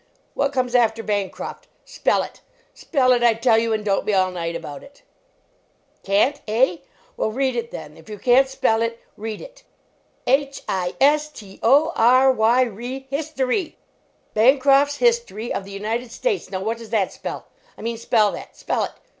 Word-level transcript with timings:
What 0.33 0.51
comes 0.51 0.73
after 0.73 1.03
Bancroft? 1.03 1.67
Spell 1.85 2.23
it! 2.23 2.41
Spell 2.73 3.11
it, 3.13 3.21
I 3.21 3.35
tell 3.35 3.59
you, 3.59 3.71
and 3.71 3.85
don 3.85 3.99
t 3.99 4.05
be 4.05 4.13
all 4.15 4.31
night 4.31 4.55
about 4.55 4.81
it! 4.81 5.03
39 6.05 6.17
LEARNING 6.27 6.33
TO 6.33 6.41
READ 6.41 6.45
Can 6.45 6.45
t, 6.45 6.71
eh? 6.71 6.77
Well, 7.17 7.31
read 7.31 7.55
it 7.55 7.69
then; 7.69 7.97
if 7.97 8.09
you 8.09 8.17
can 8.17 8.43
t 8.45 8.49
spell 8.49 8.81
it, 8.81 8.99
read 9.15 9.41
it. 9.41 9.63
H 10.25 10.63
i 10.67 10.95
s 10.99 11.29
t 11.29 11.59
o 11.61 11.91
r 11.95 12.31
y 12.31 12.63
ry, 12.63 13.05
history; 13.11 13.77
Bancroft 14.33 14.89
s 14.93 14.97
History 14.97 15.53
of 15.53 15.65
the 15.65 15.71
United 15.71 16.11
States! 16.11 16.49
Now 16.49 16.61
what 16.61 16.79
does 16.79 16.89
that 16.89 17.13
spell? 17.13 17.45
I 17.77 17.83
mean, 17.83 17.99
spell 17.99 18.31
that! 18.31 18.57
Spell 18.57 18.85
it 18.85 18.93